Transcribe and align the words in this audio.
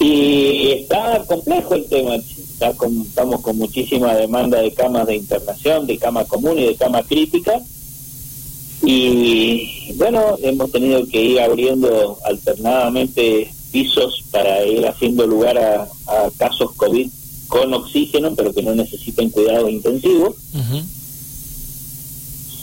Y 0.00 0.70
está 0.70 1.22
complejo 1.26 1.74
el 1.74 1.84
tema, 1.84 2.14
está 2.14 2.70
estamos 2.70 3.42
con 3.42 3.58
muchísima 3.58 4.14
demanda 4.14 4.62
de 4.62 4.72
camas 4.72 5.06
de 5.06 5.16
internación, 5.16 5.86
de 5.86 5.98
cama 5.98 6.24
común 6.24 6.58
y 6.58 6.64
de 6.64 6.76
cama 6.76 7.02
crítica. 7.02 7.60
Y 8.86 9.92
bueno, 9.96 10.38
hemos 10.42 10.72
tenido 10.72 11.06
que 11.06 11.22
ir 11.22 11.40
abriendo 11.40 12.18
alternadamente 12.24 13.52
pisos 13.70 14.24
para 14.30 14.64
ir 14.64 14.86
haciendo 14.86 15.26
lugar 15.26 15.58
a, 15.58 15.86
casos 16.38 16.72
COVID 16.76 17.10
con 17.48 17.74
oxígeno, 17.74 18.34
pero 18.34 18.54
que 18.54 18.62
no 18.62 18.74
necesiten 18.74 19.28
cuidado 19.28 19.68
intensivo. 19.68 20.34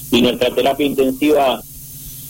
Y 0.10 0.20
nuestra 0.24 0.56
terapia 0.56 0.88
intensiva 0.88 1.62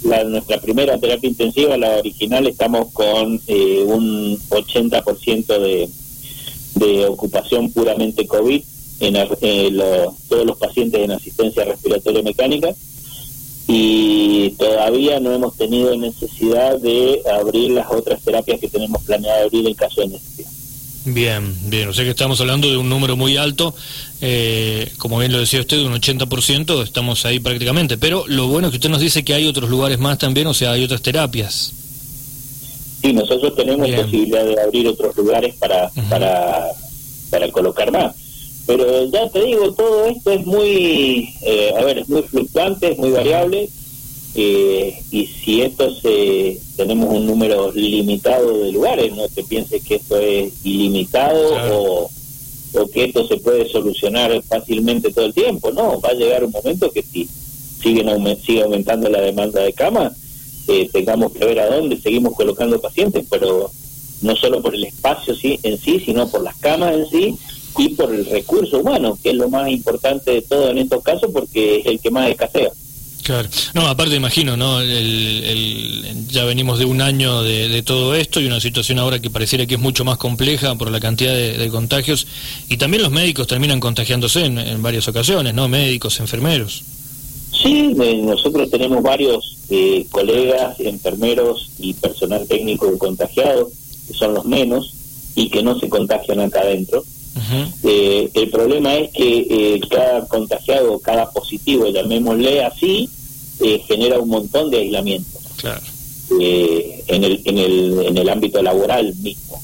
la, 0.03 0.23
nuestra 0.23 0.59
primera 0.59 0.97
terapia 0.99 1.29
intensiva, 1.29 1.77
la 1.77 1.97
original, 1.97 2.47
estamos 2.47 2.91
con 2.91 3.41
eh, 3.47 3.83
un 3.85 4.39
80% 4.49 5.59
de, 5.59 5.89
de 6.75 7.05
ocupación 7.05 7.71
puramente 7.71 8.25
COVID 8.27 8.61
en 8.99 9.15
eh, 9.41 10.05
todos 10.29 10.45
los 10.45 10.57
pacientes 10.57 11.01
en 11.01 11.11
asistencia 11.11 11.65
respiratoria 11.65 12.21
mecánica 12.21 12.73
y 13.67 14.51
todavía 14.51 15.19
no 15.19 15.31
hemos 15.31 15.55
tenido 15.55 15.95
necesidad 15.95 16.79
de 16.79 17.21
abrir 17.31 17.71
las 17.71 17.89
otras 17.91 18.21
terapias 18.21 18.59
que 18.59 18.67
tenemos 18.67 19.01
planeado 19.03 19.45
abrir 19.45 19.67
en 19.67 19.73
caso 19.73 20.01
de 20.01 20.09
necesidad. 20.09 20.51
Bien, 21.03 21.55
bien, 21.67 21.89
o 21.89 21.93
sea 21.93 22.03
que 22.03 22.11
estamos 22.11 22.39
hablando 22.41 22.69
de 22.69 22.77
un 22.77 22.87
número 22.87 23.17
muy 23.17 23.35
alto, 23.35 23.73
eh, 24.21 24.91
como 24.99 25.17
bien 25.17 25.31
lo 25.31 25.39
decía 25.39 25.59
usted, 25.59 25.79
un 25.79 25.93
80%, 25.93 26.83
estamos 26.83 27.25
ahí 27.25 27.39
prácticamente, 27.39 27.97
pero 27.97 28.25
lo 28.27 28.47
bueno 28.47 28.67
es 28.67 28.71
que 28.71 28.77
usted 28.77 28.89
nos 28.89 29.01
dice 29.01 29.23
que 29.23 29.33
hay 29.33 29.47
otros 29.47 29.67
lugares 29.69 29.97
más 29.97 30.19
también, 30.19 30.45
o 30.45 30.53
sea, 30.53 30.73
hay 30.73 30.83
otras 30.83 31.01
terapias. 31.01 31.73
Sí, 33.01 33.13
nosotros 33.13 33.55
tenemos 33.55 33.89
posibilidad 33.89 34.45
de 34.45 34.61
abrir 34.61 34.87
otros 34.87 35.17
lugares 35.17 35.55
para, 35.55 35.89
para, 36.07 36.67
para 37.31 37.51
colocar 37.51 37.91
más. 37.91 38.15
Pero 38.67 39.09
ya 39.09 39.27
te 39.29 39.43
digo, 39.43 39.73
todo 39.73 40.05
esto 40.05 40.31
es 40.31 40.45
muy, 40.45 41.33
eh, 41.41 41.73
a 41.79 41.83
ver, 41.83 41.97
es 41.97 42.09
muy 42.09 42.21
fluctuante, 42.21 42.91
es 42.91 42.97
muy 42.99 43.09
variable 43.09 43.69
eh, 44.33 45.03
y 45.11 45.25
si 45.27 45.61
esto 45.61 45.93
se 45.95 46.59
tenemos 46.77 47.13
un 47.13 47.25
número 47.25 47.71
limitado 47.73 48.59
de 48.59 48.71
lugares, 48.71 49.13
no 49.13 49.27
te 49.27 49.43
pienses 49.43 49.83
que 49.83 49.95
esto 49.95 50.17
es 50.17 50.53
ilimitado 50.63 51.75
o, 51.77 52.09
o, 52.73 52.87
que 52.87 53.05
esto 53.05 53.27
se 53.27 53.37
puede 53.37 53.67
solucionar 53.67 54.41
fácilmente 54.43 55.11
todo 55.11 55.25
el 55.25 55.33
tiempo, 55.33 55.71
no, 55.71 55.99
va 55.99 56.09
a 56.09 56.13
llegar 56.13 56.45
un 56.45 56.51
momento 56.51 56.91
que 56.91 57.03
si 57.03 57.27
siguen 57.81 58.37
sigue 58.37 58.61
aumentando 58.61 59.09
la 59.09 59.21
demanda 59.21 59.61
de 59.61 59.73
cama, 59.73 60.13
eh, 60.67 60.89
tengamos 60.93 61.33
que 61.33 61.43
ver 61.43 61.59
a 61.59 61.75
dónde 61.75 61.99
seguimos 61.99 62.35
colocando 62.35 62.79
pacientes, 62.79 63.25
pero 63.29 63.69
no 64.21 64.35
solo 64.35 64.61
por 64.61 64.75
el 64.75 64.85
espacio 64.85 65.35
sí, 65.35 65.59
en 65.63 65.77
sí, 65.77 65.99
sino 65.99 66.29
por 66.29 66.43
las 66.43 66.55
camas 66.57 66.93
en 66.95 67.09
sí 67.09 67.35
y 67.77 67.89
por 67.89 68.13
el 68.13 68.25
recurso 68.25 68.79
humano, 68.79 69.17
que 69.21 69.31
es 69.31 69.35
lo 69.35 69.49
más 69.49 69.69
importante 69.69 70.31
de 70.31 70.41
todo 70.41 70.69
en 70.69 70.77
estos 70.77 71.03
casos 71.03 71.31
porque 71.33 71.79
es 71.79 71.85
el 71.87 71.99
que 71.99 72.11
más 72.11 72.29
escasea. 72.29 72.71
Claro. 73.23 73.49
No, 73.73 73.87
aparte 73.87 74.15
imagino, 74.15 74.57
¿no? 74.57 74.81
ya 74.83 76.43
venimos 76.45 76.79
de 76.79 76.85
un 76.85 77.01
año 77.01 77.43
de, 77.43 77.83
todo 77.83 78.15
esto 78.15 78.39
y 78.39 78.47
una 78.47 78.59
situación 78.59 78.99
ahora 78.99 79.19
que 79.19 79.29
pareciera 79.29 79.65
que 79.65 79.75
es 79.75 79.79
mucho 79.79 80.03
más 80.03 80.17
compleja 80.17 80.75
por 80.75 80.89
la 80.89 80.99
cantidad 80.99 81.33
de, 81.33 81.69
contagios 81.69 82.27
y 82.67 82.77
también 82.77 83.03
los 83.03 83.11
médicos 83.11 83.47
terminan 83.47 83.79
contagiándose 83.79 84.45
en, 84.45 84.81
varias 84.81 85.07
ocasiones, 85.07 85.53
¿no? 85.53 85.67
Médicos, 85.67 86.19
enfermeros. 86.19 86.83
Sí, 87.51 87.93
nosotros 88.23 88.69
tenemos 88.71 89.03
varios 89.03 89.57
eh, 89.69 90.05
colegas, 90.09 90.79
enfermeros 90.79 91.69
y 91.79 91.93
personal 91.93 92.47
técnico 92.47 92.97
contagiados, 92.97 93.69
que 94.07 94.13
son 94.13 94.33
los 94.33 94.45
menos 94.45 94.93
y 95.35 95.49
que 95.49 95.61
no 95.61 95.79
se 95.79 95.89
contagian 95.89 96.39
acá 96.39 96.61
adentro. 96.61 97.03
Eh, 97.83 98.29
el 98.33 98.49
problema 98.49 98.95
es 98.95 99.11
que 99.11 99.47
eh, 99.49 99.81
cada 99.89 100.27
contagiado, 100.27 100.99
cada 100.99 101.29
positivo, 101.31 101.87
llamémosle 101.87 102.63
así, 102.63 103.09
eh, 103.59 103.81
genera 103.87 104.19
un 104.19 104.29
montón 104.29 104.69
de 104.69 104.77
aislamiento. 104.79 105.39
en, 106.39 107.23
el, 107.23 107.41
en, 107.43 107.57
el, 107.57 108.05
en 108.05 108.17
el 108.17 108.29
ámbito 108.29 108.61
laboral 108.61 109.13
mismo, 109.17 109.61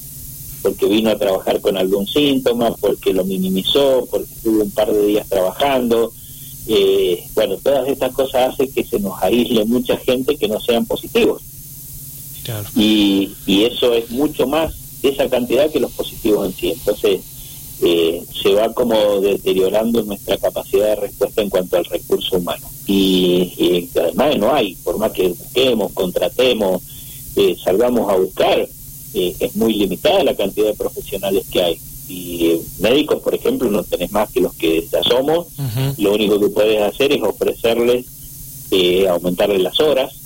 porque 0.62 0.86
vino 0.86 1.10
a 1.10 1.18
trabajar 1.18 1.60
con 1.60 1.76
algún 1.76 2.06
síntoma, 2.06 2.74
porque 2.76 3.14
lo 3.14 3.24
minimizó, 3.24 4.06
porque 4.10 4.32
estuvo 4.32 4.62
un 4.62 4.70
par 4.70 4.92
de 4.92 5.06
días 5.06 5.28
trabajando. 5.28 6.12
bueno, 7.34 7.56
todas 7.62 7.88
estas 7.88 8.12
cosas 8.12 8.52
hacen 8.52 8.70
que 8.72 8.84
se 8.84 9.00
nos 9.00 9.22
aísle 9.22 9.64
mucha 9.64 9.96
gente 9.96 10.36
que 10.36 10.48
no 10.48 10.60
sean 10.60 10.84
positivos. 10.84 11.42
Y, 12.76 13.30
y 13.46 13.64
eso 13.64 13.92
es 13.94 14.10
mucho 14.10 14.46
más 14.46 14.74
esa 15.02 15.28
cantidad 15.28 15.70
que 15.70 15.80
los 15.80 15.92
positivos 15.92 16.46
en 16.46 16.52
sí. 16.54 16.70
Entonces, 16.70 17.20
eh, 17.80 18.24
se 18.42 18.54
va 18.54 18.72
como 18.72 19.20
deteriorando 19.20 20.02
nuestra 20.02 20.36
capacidad 20.36 20.88
de 20.88 20.96
respuesta 20.96 21.42
en 21.42 21.50
cuanto 21.50 21.76
al 21.76 21.84
recurso 21.84 22.36
humano. 22.36 22.66
Y, 22.86 23.88
además 23.94 24.38
no 24.38 24.52
hay, 24.52 24.74
por 24.76 24.98
más 24.98 25.12
que 25.12 25.28
busquemos, 25.28 25.92
contratemos, 25.92 26.82
eh, 27.36 27.56
salgamos 27.62 28.10
a 28.10 28.16
buscar, 28.16 28.68
eh, 29.14 29.36
es 29.38 29.56
muy 29.56 29.74
limitada 29.74 30.24
la 30.24 30.34
cantidad 30.34 30.68
de 30.68 30.74
profesionales 30.74 31.46
que 31.50 31.62
hay. 31.62 31.80
Y 32.08 32.46
eh, 32.46 32.60
médicos, 32.80 33.22
por 33.22 33.34
ejemplo, 33.34 33.70
no 33.70 33.82
tenés 33.84 34.10
más 34.10 34.30
que 34.30 34.40
los 34.40 34.54
que 34.54 34.86
ya 34.90 35.02
somos, 35.02 35.46
lo 35.98 36.14
único 36.14 36.40
que 36.40 36.48
puedes 36.48 36.80
hacer 36.82 37.12
es 37.12 37.22
ofrecerles, 37.22 38.06
aumentarles 39.08 39.62
las 39.62 39.78
horas, 39.80 40.18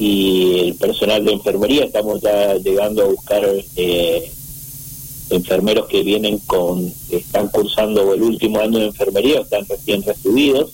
y 0.00 0.58
el 0.60 0.74
personal 0.76 1.22
de 1.26 1.32
enfermería 1.32 1.84
estamos 1.84 2.22
ya 2.22 2.54
llegando 2.54 3.02
a 3.02 3.08
buscar 3.08 3.46
eh, 3.76 4.32
enfermeros 5.30 5.86
que 5.86 6.02
vienen 6.02 6.38
con, 6.40 6.92
están 7.10 7.48
cursando 7.48 8.12
el 8.12 8.22
último 8.22 8.60
año 8.60 8.78
de 8.78 8.86
enfermería, 8.86 9.40
están 9.40 9.66
recién 9.66 10.02
recibidos, 10.02 10.70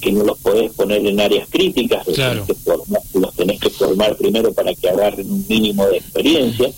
que 0.00 0.12
no 0.12 0.24
los 0.24 0.38
podés 0.38 0.72
poner 0.72 1.04
en 1.06 1.18
áreas 1.20 1.48
críticas, 1.48 2.06
los, 2.06 2.16
tenés, 2.16 2.46
que 2.46 2.54
formar, 2.54 3.02
los 3.14 3.34
tenés 3.34 3.60
que 3.60 3.70
formar 3.70 4.16
primero 4.16 4.52
para 4.52 4.74
que 4.74 4.88
agarren 4.88 5.30
un 5.30 5.44
mínimo 5.48 5.86
de 5.86 5.96
experiencia. 5.96 6.70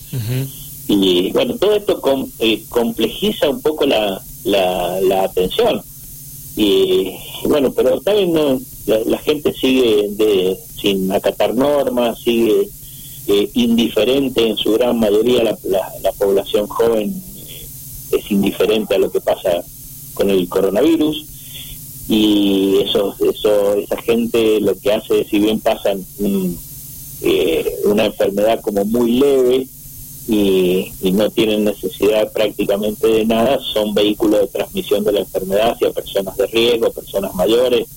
Y 0.89 1.33
bueno, 1.33 1.57
todo 1.57 1.75
esto 1.75 2.01
eh, 2.39 2.63
complejiza 2.69 3.51
un 3.51 3.61
poco 3.61 3.85
la, 3.85 4.23
la, 4.45 5.25
atención. 5.25 5.83
Y 6.57 7.13
bueno, 7.45 7.73
pero 7.73 8.01
también 8.01 8.33
no, 8.33 8.61
la, 8.87 9.19
gente 9.19 9.53
sigue 9.53 10.07
de, 10.11 10.57
sin 10.81 11.11
acatar 11.11 11.55
normas, 11.55 12.21
sigue 12.21 12.69
eh, 13.29 13.51
indiferente 13.55 14.47
en 14.47 14.57
su 14.57 14.73
gran 14.75 15.01
mayoría, 15.01 15.43
la, 15.43 15.59
la, 16.01 16.13
población 16.13 16.69
joven 16.69 17.13
eh, 17.37 17.67
es 18.13 18.31
indiferente 18.31 18.95
a 18.95 18.99
lo 18.99 19.11
que 19.11 19.21
pasa 19.21 19.65
con 20.15 20.31
el 20.31 20.49
coronavirus 20.49 21.27
y 22.09 22.77
eso, 22.85 23.17
eso 23.29 23.75
esa 23.75 24.01
gente 24.03 24.61
lo 24.61 24.79
que 24.79 24.93
hace, 24.93 25.25
si 25.25 25.41
bien 25.41 25.59
pasan 25.59 26.07
eh, 27.21 27.77
una 27.87 28.07
enfermedad 28.07 28.61
como 28.61 28.85
muy 28.85 29.13
leve 29.13 29.67
y, 30.29 30.93
y, 31.03 31.11
no 31.11 31.29
tienen 31.31 31.65
necesidad 31.65 32.33
prácticamente 32.33 33.09
de 33.09 33.25
nada, 33.25 33.59
son 33.73 33.93
vehículos 33.93 34.41
de 34.41 34.47
transmisión 34.47 35.03
de 35.03 35.13
la 35.13 35.21
enfermedad 35.21 35.73
hacia 35.73 35.91
personas 35.91 36.37
de 36.37 36.47
riesgo, 36.47 36.93
personas 36.93 37.35
mayores. 37.35 37.89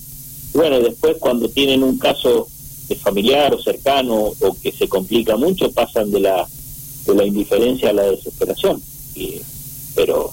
Bueno, 0.54 0.80
después 0.80 1.18
cuando 1.20 1.48
tienen 1.48 1.84
un 1.84 1.98
caso 1.98 2.48
familiar 2.96 3.54
o 3.54 3.62
cercano 3.62 4.32
o 4.38 4.56
que 4.60 4.72
se 4.72 4.88
complica 4.88 5.36
mucho 5.36 5.70
pasan 5.72 6.10
de 6.10 6.20
la 6.20 6.46
de 7.06 7.14
la 7.14 7.24
indiferencia 7.24 7.90
a 7.90 7.94
la 7.94 8.02
desesperación 8.04 8.82
pero 9.94 10.32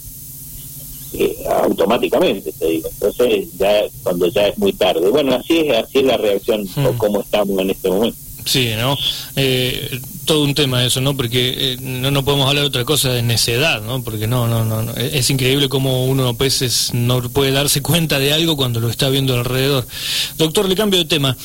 eh, 1.14 1.38
automáticamente 1.50 2.52
te 2.54 2.68
digo 2.68 2.90
entonces 2.90 3.48
ya 3.58 3.84
cuando 4.04 4.28
ya 4.28 4.48
es 4.48 4.58
muy 4.58 4.74
tarde 4.74 5.10
bueno 5.10 5.34
así 5.36 5.60
es 5.60 5.78
así 5.78 6.00
es 6.00 6.06
la 6.06 6.18
reacción 6.18 6.68
o 6.78 6.94
hmm. 6.94 6.98
cómo 6.98 7.22
estamos 7.22 7.60
en 7.60 7.70
este 7.70 7.90
momento 7.90 8.28
Sí, 8.48 8.72
¿no? 8.78 8.98
Eh, 9.36 10.00
todo 10.28 10.44
un 10.44 10.54
tema 10.54 10.86
eso, 10.86 11.02
¿no? 11.02 11.18
Porque 11.18 11.56
eh, 11.58 11.78
no, 11.82 12.12
no 12.12 12.24
podemos 12.24 12.48
hablar 12.48 12.66
de 12.66 12.68
otra 12.68 12.86
cosa 12.86 13.10
de 13.10 13.24
necedad, 13.24 13.82
¿no? 13.82 14.04
Porque 14.04 14.28
no, 14.28 14.48
no, 14.48 14.64
no, 14.64 14.94
es 14.94 15.32
increíble 15.32 15.70
cómo 15.70 16.06
uno 16.06 16.28
a 16.28 16.34
veces 16.34 16.92
no 16.94 17.20
puede 17.32 17.52
darse 17.52 17.82
cuenta 17.82 18.20
de 18.20 18.34
algo 18.34 18.56
cuando 18.56 18.80
lo 18.80 18.90
está 18.90 19.10
viendo 19.10 19.34
alrededor. 19.34 19.88
Doctor, 20.38 20.70
le 20.70 20.76
cambio 20.76 21.00
de 21.00 21.06
tema, 21.06 21.36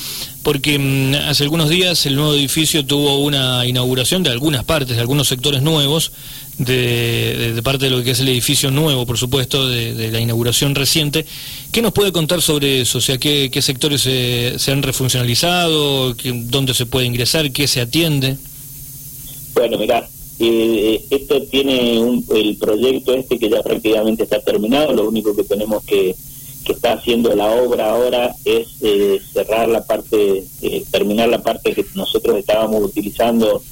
porque 0.42 0.78
mm, 0.78 1.14
hace 1.30 1.44
algunos 1.44 1.70
días 1.70 2.04
el 2.04 2.16
nuevo 2.16 2.34
edificio 2.34 2.84
tuvo 2.84 3.18
una 3.20 3.64
inauguración 3.64 4.22
de 4.22 4.30
algunas 4.30 4.64
partes, 4.64 4.96
de 4.96 5.00
algunos 5.00 5.28
sectores 5.28 5.62
nuevos, 5.62 6.12
de, 6.58 7.60
parte 7.64 7.86
de 7.86 7.90
lo 7.90 8.02
que 8.02 8.10
es 8.10 8.20
el 8.20 8.28
edificio 8.28 8.70
nuevo, 8.70 9.06
por 9.06 9.16
supuesto, 9.16 9.68
de, 9.68 10.10
la 10.10 10.20
inauguración 10.20 10.74
reciente. 10.74 11.24
¿Qué 11.70 11.80
nos 11.82 11.92
puede 11.92 12.12
contar 12.12 12.42
sobre 12.42 12.80
eso? 12.80 12.98
O 12.98 13.00
sea, 13.00 13.18
¿qué, 13.18 13.50
sectores 13.62 14.02
se, 14.02 14.72
han 14.72 14.82
refuncionalizado? 14.82 16.14
¿Dónde 16.14 16.74
se 16.74 16.86
puede 16.86 17.06
ingresar? 17.06 17.52
¿Qué 17.52 17.66
se 17.66 17.80
atiende? 17.80 18.36
Bueno, 19.54 19.78
mira, 19.78 20.08
eh, 20.38 21.04
esto 21.10 21.42
tiene 21.42 21.98
un, 22.00 22.24
el 22.34 22.56
proyecto 22.56 23.14
este 23.14 23.38
que 23.38 23.48
ya 23.48 23.62
prácticamente 23.62 24.24
está 24.24 24.40
terminado, 24.40 24.92
lo 24.92 25.08
único 25.08 25.36
que 25.36 25.44
tenemos 25.44 25.84
que, 25.84 26.14
que 26.64 26.72
está 26.72 26.94
haciendo 26.94 27.34
la 27.34 27.50
obra 27.50 27.90
ahora 27.90 28.34
es 28.44 28.68
eh, 28.80 29.20
cerrar 29.32 29.68
la 29.68 29.84
parte, 29.84 30.44
eh, 30.62 30.84
terminar 30.90 31.28
la 31.28 31.42
parte 31.42 31.74
que 31.74 31.84
nosotros 31.94 32.36
estábamos 32.38 32.82
utilizando 32.82 33.62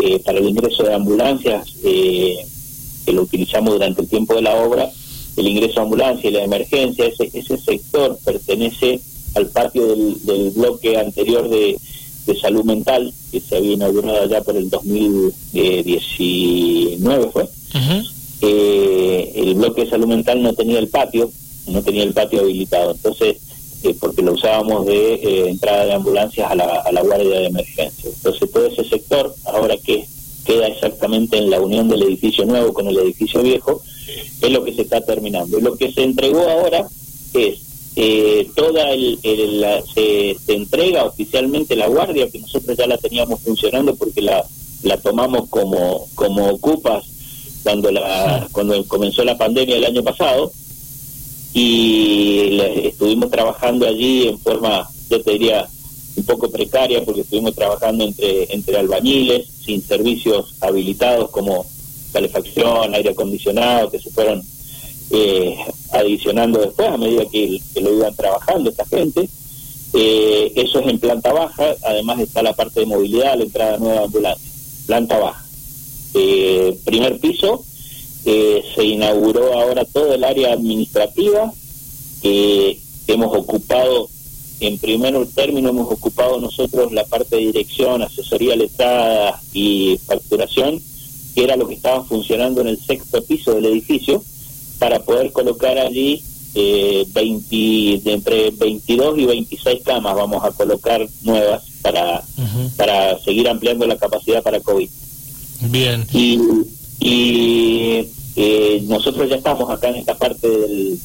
eh, 0.00 0.20
para 0.24 0.38
el 0.38 0.48
ingreso 0.48 0.84
de 0.84 0.94
ambulancias, 0.94 1.74
eh, 1.82 2.38
que 3.04 3.12
lo 3.12 3.22
utilizamos 3.22 3.74
durante 3.74 4.02
el 4.02 4.08
tiempo 4.08 4.34
de 4.34 4.42
la 4.42 4.54
obra, 4.54 4.90
el 5.36 5.46
ingreso 5.46 5.74
de 5.74 5.80
ambulancia 5.80 6.30
y 6.30 6.32
la 6.32 6.44
emergencia, 6.44 7.06
ese, 7.06 7.30
ese 7.32 7.58
sector 7.58 8.16
pertenece 8.24 9.00
al 9.34 9.48
patio 9.48 9.86
del, 9.88 10.50
bloque 10.54 10.96
anterior 10.96 11.48
de, 11.48 11.76
salud 12.36 12.64
mental, 12.64 13.12
que 13.30 13.40
se 13.40 13.56
había 13.56 13.74
inaugurado 13.74 14.22
allá 14.22 14.40
por 14.42 14.56
el 14.56 14.70
2019, 14.70 17.30
fue. 17.32 17.48
Eh, 18.40 19.32
el 19.34 19.54
bloque 19.54 19.84
de 19.84 19.90
salud 19.90 20.06
mental 20.06 20.42
no 20.42 20.54
tenía 20.54 20.78
el 20.78 20.88
patio, 20.88 21.30
no 21.66 21.82
tenía 21.82 22.04
el 22.04 22.12
patio 22.12 22.40
habilitado. 22.40 22.92
Entonces, 22.92 23.36
eh, 23.82 23.94
porque 24.00 24.22
lo 24.22 24.32
usábamos 24.32 24.86
de 24.86 25.14
eh, 25.14 25.48
entrada 25.48 25.84
de 25.84 25.92
ambulancias 25.92 26.50
a 26.50 26.54
la, 26.54 26.64
a 26.64 26.92
la 26.92 27.02
guardia 27.02 27.40
de 27.40 27.46
emergencia. 27.46 28.10
Entonces 28.10 28.50
todo 28.50 28.66
ese 28.66 28.84
sector, 28.84 29.34
ahora 29.44 29.76
que 29.76 30.06
queda 30.44 30.66
exactamente 30.66 31.38
en 31.38 31.50
la 31.50 31.60
unión 31.60 31.88
del 31.88 32.02
edificio 32.02 32.44
nuevo 32.44 32.72
con 32.72 32.88
el 32.88 32.98
edificio 32.98 33.42
viejo, 33.42 33.82
es 34.40 34.50
lo 34.50 34.64
que 34.64 34.74
se 34.74 34.82
está 34.82 35.00
terminando. 35.00 35.58
Y 35.58 35.62
lo 35.62 35.76
que 35.76 35.92
se 35.92 36.02
entregó 36.02 36.40
ahora 36.40 36.88
es 37.34 37.58
eh, 38.00 38.48
toda 38.54 38.92
el, 38.92 39.18
se, 39.92 40.36
entrega 40.46 41.02
oficialmente 41.02 41.74
la 41.74 41.88
guardia, 41.88 42.30
que 42.30 42.38
nosotros 42.38 42.76
ya 42.78 42.86
la 42.86 42.96
teníamos 42.96 43.40
funcionando 43.40 43.96
porque 43.96 44.22
la, 44.22 44.46
la 44.84 44.98
tomamos 44.98 45.48
como, 45.48 46.06
como 46.14 46.48
ocupas 46.48 47.04
cuando, 47.64 47.90
la, 47.90 48.46
cuando 48.52 48.84
comenzó 48.86 49.24
la 49.24 49.36
pandemia 49.36 49.78
el 49.78 49.84
año 49.84 50.04
pasado, 50.04 50.52
y 51.52 52.60
estuvimos 52.84 53.32
trabajando 53.32 53.84
allí 53.84 54.28
en 54.28 54.38
forma, 54.38 54.88
yo 55.10 55.20
te 55.20 55.32
diría, 55.32 55.68
un 56.14 56.22
poco 56.22 56.52
precaria 56.52 57.04
porque 57.04 57.22
estuvimos 57.22 57.56
trabajando 57.56 58.04
entre, 58.04 58.54
entre 58.54 58.76
albañiles, 58.76 59.48
sin 59.64 59.82
servicios 59.82 60.54
habilitados 60.60 61.30
como 61.30 61.66
calefacción, 62.12 62.94
aire 62.94 63.10
acondicionado, 63.10 63.90
que 63.90 63.98
se 63.98 64.10
fueron 64.10 64.40
eh, 65.10 65.56
adicionando 65.98 66.60
después 66.60 66.88
a 66.88 66.96
medida 66.96 67.24
que, 67.26 67.60
lo 67.80 67.94
iban 67.94 68.14
trabajando 68.14 68.70
esta 68.70 68.86
gente. 68.86 69.28
Eh, 69.94 70.52
eso 70.54 70.80
es 70.80 70.86
en 70.86 70.98
planta 70.98 71.32
baja, 71.32 71.74
además 71.84 72.20
está 72.20 72.42
la 72.42 72.52
parte 72.52 72.80
de 72.80 72.86
movilidad, 72.86 73.36
la 73.36 73.44
entrada 73.44 73.78
nueva 73.78 74.00
de 74.00 74.04
ambulancia, 74.04 74.50
planta 74.86 75.18
baja. 75.18 75.44
Eh, 76.14 76.78
primer 76.84 77.18
piso, 77.18 77.64
se 78.24 78.84
inauguró 78.84 79.54
ahora 79.54 79.86
todo 79.86 80.12
el 80.12 80.22
área 80.22 80.52
administrativa, 80.52 81.50
que 82.20 82.78
hemos 83.06 83.34
ocupado, 83.34 84.08
en 84.60 84.78
primer 84.78 85.26
término 85.28 85.70
hemos 85.70 85.90
ocupado 85.90 86.38
nosotros 86.40 86.92
la 86.92 87.04
parte 87.04 87.36
de 87.36 87.46
dirección, 87.46 88.02
asesoría 88.02 88.54
letrada 88.56 89.40
y 89.52 89.98
facturación, 90.06 90.80
que 91.34 91.44
era 91.44 91.56
lo 91.56 91.66
que 91.66 91.74
estaba 91.74 92.04
funcionando 92.04 92.60
en 92.60 92.68
el 92.68 92.78
sexto 92.78 93.22
piso 93.22 93.54
del 93.54 93.66
edificio, 93.66 94.22
para 94.78 95.00
poder 95.00 95.32
colocar 95.32 95.78
allí 95.78 96.22
eh, 96.54 97.06
20, 97.12 98.00
de 98.04 98.12
entre 98.12 98.50
22 98.50 99.18
y 99.18 99.26
26 99.26 99.82
camas 99.84 100.14
vamos 100.14 100.42
a 100.44 100.50
colocar 100.52 101.06
nuevas 101.22 101.62
para, 101.82 102.22
para 102.76 103.18
seguir 103.20 103.48
ampliando 103.48 103.86
la 103.86 103.96
capacidad 103.96 104.42
para 104.42 104.60
COVID. 104.60 104.88
Bien. 105.70 106.06
Y, 106.12 106.38
y 107.00 108.08
eh, 108.36 108.82
nosotros 108.86 109.28
ya 109.28 109.36
estamos 109.36 109.70
acá 109.70 109.88
en 109.88 109.96
esta 109.96 110.16
parte 110.16 110.48
del, 110.48 110.98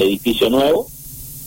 edificio 0.00 0.50
nuevo 0.50 0.88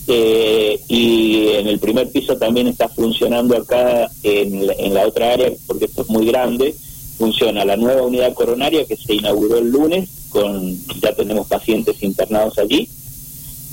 eh, 0.06 0.80
y 0.88 1.48
en 1.48 1.68
el 1.68 1.78
primer 1.78 2.10
piso 2.10 2.36
también 2.36 2.66
está 2.66 2.88
funcionando 2.88 3.56
acá 3.56 4.10
en, 4.22 4.68
en 4.78 4.94
la 4.94 5.06
otra 5.06 5.32
área, 5.32 5.52
porque 5.66 5.84
esto 5.84 6.02
es 6.02 6.08
muy 6.08 6.26
grande, 6.26 6.74
funciona 7.18 7.64
la 7.64 7.76
nueva 7.76 8.02
unidad 8.02 8.34
coronaria 8.34 8.84
que 8.84 8.96
se 8.96 9.14
inauguró 9.14 9.58
el 9.58 9.70
lunes, 9.70 10.08
con 10.30 10.76
ya 11.00 11.14
tenemos 11.14 11.46
pacientes 11.46 12.02
internados 12.02 12.58
allí, 12.58 12.88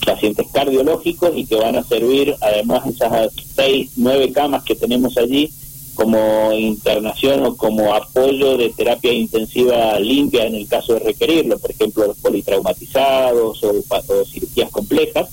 pacientes 0.05 0.47
cardiológicos 0.51 1.31
y 1.35 1.45
que 1.45 1.55
van 1.55 1.75
a 1.75 1.83
servir 1.83 2.35
además 2.41 2.85
esas 2.87 3.31
seis, 3.55 3.91
nueve 3.95 4.31
camas 4.31 4.63
que 4.63 4.75
tenemos 4.75 5.17
allí 5.17 5.51
como 5.95 6.51
internación 6.53 7.45
o 7.45 7.55
como 7.55 7.93
apoyo 7.93 8.57
de 8.57 8.69
terapia 8.69 9.11
intensiva 9.11 9.99
limpia 9.99 10.45
en 10.45 10.55
el 10.55 10.67
caso 10.67 10.93
de 10.93 10.99
requerirlo, 10.99 11.59
por 11.59 11.71
ejemplo, 11.71 12.07
los 12.07 12.17
politraumatizados 12.17 13.63
o, 13.63 14.25
cirugías 14.25 14.71
complejas, 14.71 15.29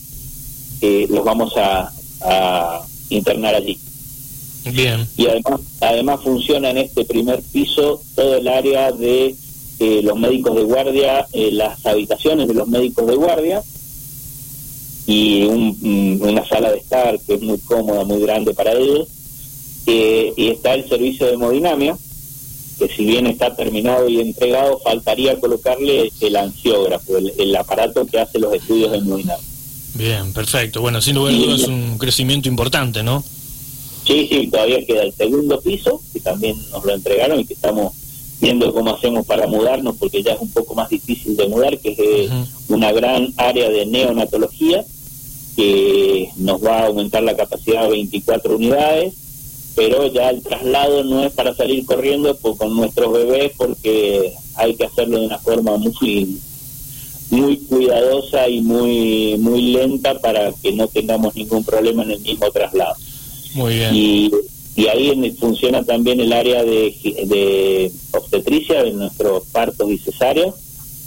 eh, 0.81 1.07
los 1.09 1.25
vamos 1.25 1.55
a, 1.57 1.93
internar 3.11 3.55
allí. 3.55 3.79
Bien. 4.73 5.07
Y 5.17 5.27
además, 5.27 5.61
además 5.81 6.21
funciona 6.23 6.71
en 6.71 6.79
este 6.79 7.05
primer 7.05 7.43
piso 7.43 8.01
todo 8.15 8.37
el 8.37 8.49
área 8.49 8.93
de 8.93 9.35
eh, 9.81 10.01
los 10.03 10.19
médicos 10.19 10.57
de 10.57 10.63
guardia, 10.65 11.27
eh, 11.33 11.51
las 11.53 11.85
habitaciones 11.87 12.49
de 12.49 12.55
los 12.55 12.69
médicos 12.69 13.07
de 13.07 13.17
guardia 13.17 13.63
y 15.07 15.45
una 15.45 16.47
sala 16.47 16.71
de 16.71 16.79
estar 16.79 17.19
que 17.21 17.35
es 17.35 17.41
muy 17.41 17.59
cómoda, 17.59 18.05
muy 18.05 18.21
grande 18.21 18.53
para 18.53 18.73
ellos 18.73 19.09
y 20.37 20.49
está 20.49 20.75
el 20.75 20.89
servicio 20.89 21.27
de 21.27 21.35
hemodinamia, 21.35 21.97
que 22.79 22.89
si 22.89 23.05
bien 23.05 23.27
está 23.27 23.55
terminado 23.55 24.09
y 24.09 24.21
entregado, 24.21 24.79
faltaría 24.79 25.39
colocarle 25.41 26.13
el 26.21 26.37
ansiógrafo, 26.37 27.17
el, 27.17 27.57
aparato 27.57 28.07
que 28.07 28.21
hace 28.21 28.39
los 28.39 28.55
estudios 28.55 28.93
de 28.93 28.99
hemodinamia. 28.99 29.45
Bien, 29.95 30.33
perfecto. 30.33 30.81
Bueno, 30.81 31.01
sin 31.01 31.17
lugar 31.17 31.35
a 31.35 31.37
dudas 31.37 31.61
es 31.63 31.69
un 31.69 31.99
crecimiento 31.99 32.49
importante, 32.49 33.03
¿no? 33.03 33.25
Sí, 34.09 34.27
sí, 34.27 34.47
todavía 34.47 34.87
queda 34.87 35.03
el 35.03 35.13
segundo 35.13 35.61
piso, 35.61 36.01
que 36.15 36.21
también 36.21 36.57
nos 36.71 36.83
lo 36.83 36.95
entregaron 36.95 37.41
y 37.41 37.45
que 37.45 37.53
estamos 37.53 37.93
viendo 38.41 38.73
cómo 38.73 38.95
hacemos 38.95 39.27
para 39.27 39.47
mudarnos, 39.47 39.97
porque 39.97 40.23
ya 40.23 40.33
es 40.33 40.41
un 40.41 40.51
poco 40.51 40.75
más 40.75 40.89
difícil 40.89 41.37
de 41.37 41.47
mudar, 41.47 41.79
que 41.79 41.91
es 42.25 42.31
una 42.69 42.91
gran 42.91 43.35
área 43.37 43.69
de 43.69 43.85
neonatología, 43.85 44.83
que 45.57 46.31
nos 46.37 46.65
va 46.65 46.79
a 46.79 46.87
aumentar 46.87 47.23
la 47.23 47.37
capacidad 47.37 47.85
a 47.85 47.89
24 47.89 48.57
unidades, 48.57 49.13
pero 49.77 50.07
ya 50.07 50.31
el 50.31 50.43
traslado 50.43 51.05
no 51.05 51.23
es 51.23 51.33
para 51.35 51.55
salir 51.55 51.85
corriendo 51.85 52.35
con 52.39 52.75
nuestros 52.75 53.13
bebés 53.13 53.53
porque 53.59 54.33
hay 54.55 54.75
que 54.75 54.87
hacerlo 54.87 55.21
de 55.21 55.27
una 55.27 55.39
forma 55.39 55.77
muy 55.77 56.41
muy 57.31 57.59
cuidadosa 57.59 58.49
y 58.49 58.63
muy 58.63 59.37
muy 59.39 59.61
lenta 59.73 60.19
para 60.19 60.51
que 60.53 60.73
no 60.73 60.89
tengamos 60.89 61.37
ningún 61.37 61.63
problema 61.63 62.03
en 62.05 62.13
el 62.13 62.21
mismo 62.21 62.51
traslado. 62.51 62.97
Muy 63.55 63.75
bien. 63.75 63.95
Y, 63.95 64.31
y 64.77 64.87
ahí 64.87 65.37
funciona 65.39 65.83
también 65.85 66.21
el 66.21 66.33
área 66.33 66.63
de, 66.63 66.95
de 67.27 67.93
obstetricia 68.13 68.83
de 68.85 68.93
nuestros 68.93 69.45
partos 69.47 69.91
y 69.91 69.99
cesáreos. 69.99 70.55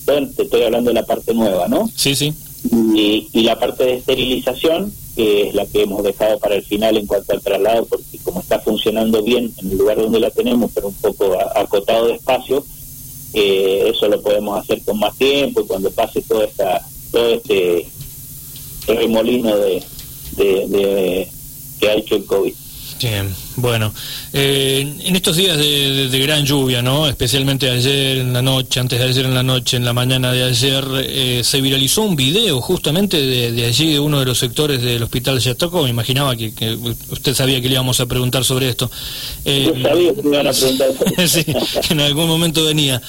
te 0.06 0.44
estoy 0.44 0.64
hablando 0.64 0.90
de 0.90 0.96
la 0.96 1.06
parte 1.06 1.34
nueva, 1.34 1.68
¿no? 1.68 1.90
Sí, 1.96 2.16
sí. 2.16 2.34
Y, 2.72 3.30
y 3.34 3.44
la 3.44 3.58
parte 3.58 3.86
de 3.86 3.94
esterilización 3.96 4.94
que 5.16 5.50
es 5.50 5.56
la 5.56 5.66
que 5.66 5.84
hemos 5.84 6.04
dejado 6.04 6.40
para 6.40 6.56
el 6.56 6.64
final 6.64 6.98
en 6.98 7.06
cuanto 7.06 7.34
al 7.34 7.42
traslado, 7.42 7.86
porque 7.86 8.18
como 8.24 8.40
está 8.40 8.60
funcionando 8.60 9.22
bien 9.24 9.54
en 9.58 9.72
el 9.72 9.78
lugar 9.78 9.98
donde 9.98 10.20
la 10.20 10.32
tenemos, 10.32 10.72
pero 10.74 10.88
un 10.88 10.94
poco 10.96 11.38
acotado 11.56 12.08
de 12.08 12.16
espacio, 12.16 12.66
eh, 13.34 13.92
eso 13.94 14.08
lo 14.08 14.22
podemos 14.22 14.60
hacer 14.60 14.82
con 14.84 15.00
más 15.00 15.18
tiempo 15.18 15.62
y 15.62 15.68
cuando 15.68 15.92
pase 15.92 16.22
toda 16.22 16.46
esta, 16.46 16.86
todo 17.12 17.34
este 17.36 17.88
remolino 18.88 19.56
de, 19.58 19.84
de 20.38 20.68
que 20.68 21.30
ha 21.90 21.94
hecho 21.94 22.16
el 22.16 22.26
COVID. 22.26 22.54
Bien, 23.00 23.36
bueno, 23.56 23.94
eh, 24.34 24.98
en 25.04 25.16
estos 25.16 25.36
días 25.36 25.58
de, 25.58 26.20
gran 26.22 26.46
lluvia, 26.46 26.82
¿no? 26.82 27.08
Especialmente 27.08 27.70
ayer 27.70 28.20
en 28.20 28.34
la 28.34 28.42
noche, 28.42 28.80
antes 28.80 29.00
de 29.00 29.06
ayer 29.06 29.26
en 29.26 29.34
la 29.34 29.44
noche, 29.44 29.78
en 29.78 29.84
la 29.84 29.94
mañana 29.94 30.32
de 30.32 30.44
ayer, 30.44 30.86
eh, 31.04 31.42
se 31.44 31.60
viralizó 31.60 32.04
un 32.04 32.16
video 32.16 32.62
justamente 32.62 33.20
de, 33.20 33.66
allí, 33.66 33.92
de 33.92 34.00
uno 34.00 34.20
de 34.20 34.26
los 34.26 34.38
sectores 34.38 34.82
del 34.82 35.04
hospital 35.04 35.40
Yatoco. 35.40 35.84
Me 35.84 35.90
imaginaba 35.90 36.36
que, 36.36 36.54
usted 37.10 37.34
sabía 37.34 37.62
que 37.62 37.68
le 37.68 37.74
íbamos 37.74 38.00
a 38.00 38.06
preguntar 38.06 38.46
sobre 38.46 38.70
esto. 38.70 38.90
Eh, 39.44 39.72
Yo 39.76 39.84
sabía 39.84 40.14
que 40.14 40.24
me 40.24 40.30
iban 40.36 40.48
a 40.48 40.54
preguntar 40.54 40.88
sí, 41.28 41.46
en 41.90 42.00
algún 42.00 42.28
momento 42.28 42.64
venía. 42.64 43.02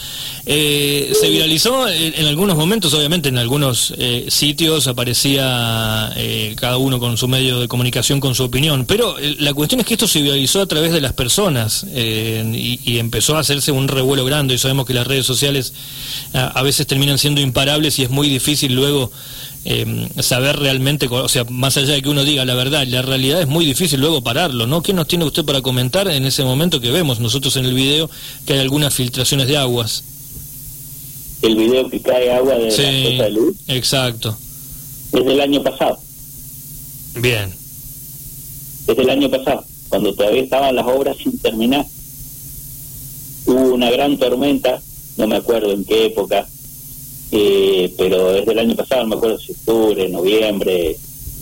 Eh, 0.45 1.13
se 1.19 1.31
viralizó 1.31 1.89
en, 1.89 2.27
algunos 2.27 2.57
momentos, 2.57 2.93
obviamente, 2.95 3.29
en 3.29 3.39
algunos 3.39 3.95
sitios 4.29 4.87
aparecía 4.89 6.13
cada 6.57 6.79
uno 6.79 6.99
con 6.99 7.17
su 7.17 7.29
medio 7.29 7.61
de 7.61 7.69
comunicación, 7.69 8.19
con 8.19 8.35
su 8.35 8.45
opinión, 8.45 8.87
pero 8.87 9.17
la 9.39 9.55
cuestión 9.55 9.81
es 9.81 9.87
que 9.87 9.95
esto 9.95 10.09
se 10.09 10.21
viralizó 10.21 10.32
a 10.33 10.67
través 10.67 10.93
de 10.93 11.01
las 11.01 11.13
personas 11.13 11.87
eh, 11.91 12.45
y, 12.55 12.99
empezó 12.99 13.37
a 13.37 13.41
hacerse 13.41 13.73
un 13.73 13.89
revuelo 13.89 14.25
grande 14.25 14.55
y 14.55 14.59
sabemos 14.59 14.87
que 14.87 14.95
las 14.95 15.07
redes 15.07 15.27
sociales 15.27 15.73
a, 16.33 16.63
veces 16.63 16.87
terminan 16.87 17.19
siendo 17.19 17.41
imparables 17.41 17.99
y 17.99 18.03
es 18.05 18.11
muy 18.11 18.29
difícil 18.29 18.75
luego 18.75 19.11
eh, 19.65 20.09
saber 20.21 20.59
realmente, 20.59 21.07
o 21.11 21.29
sea, 21.29 21.45
más 21.45 21.77
allá 21.77 21.95
de 21.95 22.03
que 22.03 22.09
uno 22.09 22.25
diga 22.25 22.45
la 22.45 22.55
verdad, 22.55 22.87
la 22.87 23.03
realidad 23.03 23.41
es 23.41 23.49
muy 23.49 23.65
difícil 23.65 24.01
luego 24.01 24.23
pararlo, 24.23 24.67
¿no? 24.67 24.83
¿Qué 24.83 24.93
nos 24.93 25.07
tiene 25.07 25.25
usted 25.25 25.45
para 25.45 25.61
comentar 25.61 26.09
en 26.09 26.25
ese 26.25 26.45
momento 26.45 26.81
que 26.81 26.91
vemos 26.91 27.21
nosotros 27.21 27.57
en 27.57 27.67
el 27.67 27.75
video 27.75 28.09
que 28.47 28.55
hay 28.55 28.61
algunas 28.61 28.95
filtraciones 28.95 29.49
de 29.49 29.57
aguas? 29.57 30.05
El 31.43 31.57
video 31.57 31.91
que 31.91 32.01
cae 32.01 32.33
agua 32.33 32.55
de 32.55 33.17
la 33.17 33.25
de 33.25 33.31
luz. 33.31 33.57
Exacto. 33.69 34.37
Desde 35.13 35.33
el 35.33 35.41
año 35.41 35.63
pasado. 35.63 35.99
Bien. 37.17 37.53
Desde 38.87 39.03
el 39.03 39.11
año 39.11 39.31
pasado 39.31 39.65
cuando 39.93 40.15
todavía 40.15 40.41
estaban 40.41 40.75
las 40.75 40.87
obras 40.87 41.19
sin 41.19 41.39
terminar. 41.39 41.85
Hubo 43.45 43.75
una 43.75 43.91
gran 43.91 44.17
tormenta, 44.17 44.81
no 45.19 45.27
me 45.27 45.37
acuerdo 45.37 45.71
en 45.71 45.85
qué 45.85 46.07
época, 46.07 46.49
eh, 47.31 47.93
pero 47.99 48.33
desde 48.33 48.53
el 48.53 48.59
año 48.61 48.75
pasado, 48.75 49.03
no 49.03 49.09
me 49.09 49.17
acuerdo 49.17 49.39
si 49.39 49.53
octubre, 49.53 50.09
noviembre, 50.09 50.97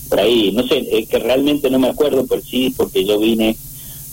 por 0.08 0.18
ahí, 0.18 0.50
no 0.50 0.66
sé, 0.66 0.84
es 0.90 1.08
que 1.08 1.20
realmente 1.20 1.70
no 1.70 1.78
me 1.78 1.90
acuerdo 1.90 2.26
por 2.26 2.42
sí, 2.42 2.74
porque 2.76 3.04
yo 3.04 3.20
vine 3.20 3.56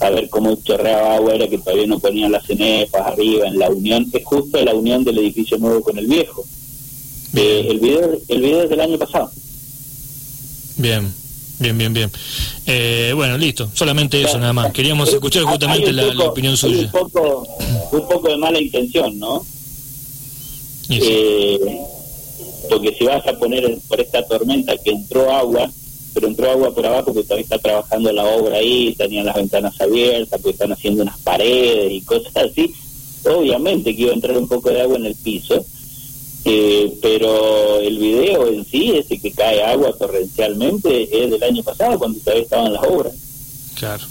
a 0.02 0.12
ver 0.12 0.30
cómo 0.30 0.56
chorreaba 0.64 1.16
agua, 1.16 1.34
era 1.34 1.48
que 1.48 1.58
todavía 1.58 1.88
no 1.88 1.98
ponían 1.98 2.32
las 2.32 2.46
cenefas 2.46 3.08
arriba, 3.08 3.48
en 3.48 3.58
la 3.58 3.72
unión, 3.72 4.08
es 4.14 4.24
justo 4.24 4.64
la 4.64 4.76
unión 4.76 5.04
del 5.04 5.18
edificio 5.18 5.58
nuevo 5.58 5.82
con 5.82 5.98
el 5.98 6.06
viejo. 6.06 6.46
Eh, 7.34 7.70
el 7.72 7.80
video 7.80 8.20
el 8.28 8.40
video 8.40 8.62
es 8.62 8.70
del 8.70 8.82
año 8.82 9.00
pasado. 9.00 9.32
Bien, 10.78 11.12
bien, 11.60 11.78
bien, 11.78 11.94
bien. 11.94 12.12
Eh, 12.66 13.12
bueno, 13.16 13.38
listo, 13.38 13.70
solamente 13.74 14.22
eso 14.22 14.38
nada 14.38 14.54
más. 14.54 14.72
Queríamos 14.72 15.10
escuchar 15.10 15.44
justamente 15.44 15.92
la, 15.92 16.08
opinión 16.26 16.56
suya. 16.58 16.86
Un 16.86 16.92
poco, 16.92 17.48
un 17.92 18.08
poco 18.08 18.30
de 18.30 18.38
mala 18.38 18.60
intención, 18.60 19.18
¿no? 19.18 19.46
Eh, 20.90 21.60
porque 22.70 22.96
si 22.98 23.06
vas 23.06 23.26
a 23.28 23.38
poner 23.38 23.78
por 23.88 24.00
esta 24.00 24.26
tormenta 24.26 24.78
que 24.78 24.92
entró 24.92 25.32
agua, 25.32 25.70
pero 26.14 26.28
entró 26.28 26.50
agua 26.50 26.74
por 26.74 26.86
abajo 26.86 27.14
porque 27.14 27.24
todavía 27.24 27.44
está 27.44 27.60
trabajando 27.60 28.12
la 28.12 28.26
obra 28.26 28.58
ahí, 28.58 28.96
tenían 28.98 29.26
las 29.26 29.36
ventanas 29.36 29.80
abiertas, 29.80 30.40
porque 30.42 30.54
están 30.54 30.72
haciendo 30.72 31.04
unas 31.04 31.18
paredes 31.20 31.92
y 31.92 32.02
cosas 32.02 32.36
así, 32.36 32.74
obviamente 33.26 33.96
que 33.96 34.04
iba 34.04 34.12
a 34.12 34.16
entrar 34.16 34.38
un 34.38 34.48
poco 34.48 34.70
de 34.70 34.82
agua 34.82 34.98
en 34.98 35.06
el 35.06 35.16
piso, 35.16 35.66
eh, 36.50 36.98
pero 37.02 37.82
el 37.82 37.98
video 37.98 38.48
en 38.48 38.64
sí, 38.64 38.92
ese 38.92 39.20
que 39.20 39.32
cae 39.34 39.62
agua 39.64 39.92
torrencialmente, 40.00 41.04
es 41.04 41.30
del 41.30 41.44
año 41.44 41.62
pasado, 41.62 42.00
cuando 42.00 42.18
todavía 42.20 42.44
estaban 42.44 42.72
las 42.72 42.84
obras. 42.84 43.14
Claro. 43.76 44.06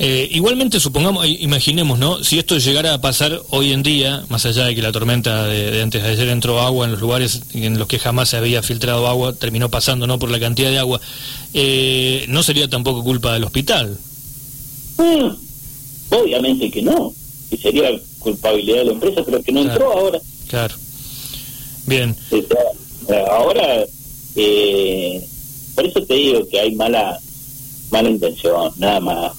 Eh, 0.00 0.28
igualmente, 0.32 0.80
supongamos, 0.80 1.24
imaginemos, 1.28 2.00
¿no? 2.00 2.24
Si 2.24 2.36
esto 2.36 2.58
llegara 2.58 2.94
a 2.94 3.00
pasar 3.00 3.40
hoy 3.50 3.72
en 3.72 3.84
día, 3.84 4.24
más 4.28 4.44
allá 4.44 4.64
de 4.64 4.74
que 4.74 4.82
la 4.82 4.90
tormenta 4.90 5.46
de, 5.46 5.80
antes 5.80 6.02
de 6.02 6.08
ayer 6.08 6.28
entró 6.30 6.60
agua 6.60 6.86
en 6.86 6.90
los 6.90 7.00
lugares 7.00 7.42
en 7.54 7.78
los 7.78 7.86
que 7.86 8.00
jamás 8.00 8.30
se 8.30 8.38
había 8.38 8.64
filtrado 8.64 9.06
agua, 9.06 9.32
terminó 9.34 9.68
pasando, 9.68 10.08
¿no? 10.08 10.18
Por 10.18 10.32
la 10.32 10.40
cantidad 10.40 10.70
de 10.70 10.80
agua, 10.80 11.00
eh, 11.54 12.24
¿no 12.26 12.42
sería 12.42 12.68
tampoco 12.68 13.04
culpa 13.04 13.34
del 13.34 13.44
hospital? 13.44 13.96
Mm, 14.98 15.28
obviamente 16.10 16.72
que 16.72 16.82
no, 16.82 17.14
y 17.52 17.56
sería 17.56 17.88
culpabilidad 18.18 18.78
de 18.78 18.84
la 18.86 18.92
empresa, 18.92 19.22
pero 19.24 19.40
que 19.40 19.52
no 19.52 19.60
entró 19.60 19.92
ahora. 19.92 20.18
Claro. 20.48 20.74
Bien. 21.86 22.14
Ahora, 23.30 23.84
eh, 24.36 25.26
por 25.74 25.86
eso 25.86 26.02
te 26.04 26.14
digo 26.14 26.46
que 26.48 26.60
hay 26.60 26.74
mala 26.74 27.18
mala 27.90 28.08
intención, 28.08 28.72
nada 28.78 29.00
más 29.00 29.32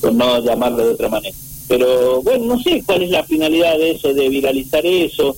por 0.00 0.12
no 0.12 0.38
llamarlo 0.44 0.84
de 0.84 0.92
otra 0.92 1.08
manera. 1.08 1.34
Pero 1.66 2.20
bueno, 2.22 2.44
no 2.56 2.62
sé 2.62 2.82
cuál 2.84 3.02
es 3.02 3.10
la 3.10 3.24
finalidad 3.24 3.78
de 3.78 3.92
eso, 3.92 4.12
de 4.12 4.28
viralizar 4.28 4.84
eso. 4.84 5.34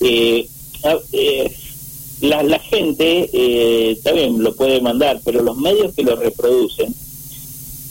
Eh, 0.00 0.48
eh, 1.12 1.56
la, 2.20 2.42
la 2.42 2.58
gente 2.58 3.30
eh, 3.32 3.98
también 4.02 4.42
lo 4.42 4.54
puede 4.54 4.80
mandar, 4.80 5.20
pero 5.24 5.42
los 5.42 5.56
medios 5.56 5.94
que 5.94 6.02
lo 6.02 6.16
reproducen, 6.16 6.92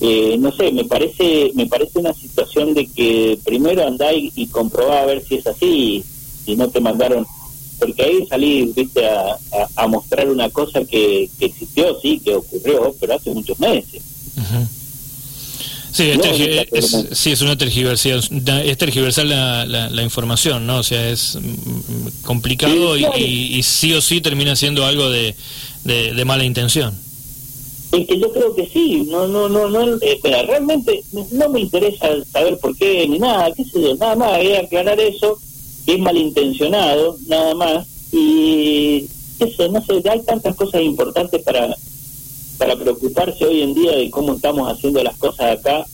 eh, 0.02 0.36
no 0.38 0.52
sé, 0.52 0.72
me 0.72 0.86
parece 0.86 1.52
me 1.56 1.68
parece 1.68 2.00
una 2.00 2.14
situación 2.14 2.74
de 2.74 2.88
que 2.88 3.40
primero 3.44 3.86
andá 3.86 4.14
y, 4.14 4.32
y 4.36 4.48
comprobá 4.48 5.02
a 5.02 5.06
ver 5.06 5.24
si 5.26 5.36
es 5.36 5.48
así 5.48 6.04
y, 6.46 6.56
no 6.56 6.70
te 6.70 6.82
mandaron 6.82 7.26
porque 7.80 8.04
ahí 8.04 8.28
salí 8.28 8.72
viste 8.76 9.06
a, 9.06 9.38
a, 9.76 9.88
mostrar 9.88 10.30
una 10.30 10.50
cosa 10.50 10.84
que, 10.86 11.30
que, 11.40 11.46
existió 11.46 12.00
sí 12.02 12.22
que 12.24 12.36
ocurrió 12.36 12.94
pero 13.00 13.16
hace 13.16 13.32
muchos 13.32 13.60
meses 13.60 14.02
Sí, 15.92 16.12
es, 16.72 17.08
sí, 17.12 17.32
es 17.32 17.42
una 17.42 17.58
tergiversación, 17.58 18.22
es 18.64 18.78
tergiversar 18.78 19.26
la, 19.26 19.66
la, 19.66 20.04
información, 20.04 20.68
¿no? 20.68 20.78
O 20.78 20.84
sea, 20.84 21.10
es 21.10 21.36
mm, 21.36 21.40
mm, 21.40 22.12
complicado 22.24 22.96
y, 22.96 23.62
sí 23.64 23.94
o 23.94 24.02
sí 24.02 24.22
termina 24.22 24.56
siendo 24.56 24.86
algo 24.86 25.10
de, 25.10 25.36
de, 25.84 26.26
mala 26.26 26.46
intención. 26.46 26.96
Es 27.92 28.08
que 28.08 28.20
yo 28.20 28.32
creo 28.32 28.56
que 28.56 28.68
sí, 28.68 29.08
no, 29.10 29.28
no, 29.28 29.50
no, 29.50 29.68
no, 29.68 29.98
eh, 30.02 30.20
realmente 30.48 31.04
no 31.32 31.50
me 31.50 31.62
interesa 31.62 32.08
saber 32.32 32.60
por 32.60 32.78
qué 32.78 33.08
ni 33.08 33.18
nada, 33.18 33.52
qué 33.56 33.66
sé 33.66 33.82
yo, 33.82 33.96
nada 33.96 34.16
más, 34.16 34.38
voy 34.38 34.54
a 34.54 34.60
aclarar 34.60 35.00
eso, 35.00 35.40
es 35.86 36.00
malintencionado, 36.00 37.18
nada 37.28 37.56
más, 37.56 37.88
y 38.12 39.06
eso, 39.40 39.68
no 39.70 39.84
sé, 39.84 40.02
hay 40.10 40.22
tantas 40.24 40.56
cosas 40.56 40.82
importantes 40.82 41.42
para 41.44 41.76
para 42.60 42.76
preocuparse 42.76 43.46
hoy 43.46 43.62
en 43.62 43.74
día 43.74 43.94
de 43.94 44.12
cómo 44.12 44.34
estamos 44.34 44.70
haciendo 44.70 45.02
las 45.02 45.18
cosas 45.18 45.58
acá, 45.58 45.88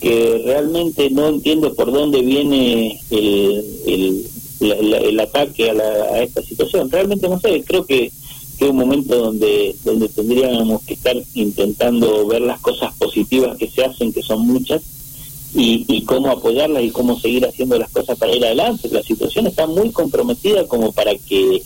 que 0.00 0.42
realmente 0.44 1.10
no 1.10 1.28
entiendo 1.28 1.74
por 1.74 1.92
dónde 1.92 2.22
viene 2.22 2.98
el, 3.10 4.26
el, 4.60 5.20
ataque 5.20 5.70
a, 5.70 6.22
esta 6.22 6.42
situación. 6.42 6.90
Realmente 6.90 7.28
no 7.28 7.38
sé, 7.38 7.62
creo 7.64 7.84
que, 7.84 8.10
que 8.58 8.64
es 8.64 8.70
un 8.70 8.78
momento 8.78 9.14
donde, 9.16 9.76
donde 9.84 10.08
tendríamos 10.08 10.82
que 10.82 10.94
estar 10.94 11.16
intentando 11.34 12.26
ver 12.26 12.40
las 12.40 12.60
cosas 12.60 12.94
positivas 12.94 13.56
que 13.58 13.70
se 13.70 13.84
hacen, 13.84 14.12
que 14.12 14.22
son 14.22 14.46
muchas, 14.46 14.82
y, 15.56 15.84
y 15.88 16.02
cómo 16.02 16.30
apoyarlas 16.30 16.82
y 16.84 16.90
cómo 16.90 17.18
seguir 17.18 17.46
haciendo 17.46 17.78
las 17.78 17.90
cosas 17.90 18.16
para 18.18 18.34
ir 18.34 18.44
adelante. 18.44 18.88
La 18.92 19.02
situación 19.02 19.46
está 19.46 19.66
muy 19.66 19.90
comprometida 19.90 20.66
como 20.66 20.92
para 20.92 21.14
que 21.16 21.62